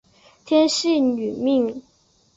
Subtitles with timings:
[0.45, 1.83] 天钿女命。